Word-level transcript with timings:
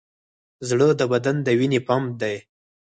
زړه 0.67 0.87
د 0.99 1.01
بدن 1.11 1.35
د 1.45 1.47
وینې 1.59 1.79
پمپ 1.87 2.09
دی. 2.21 2.35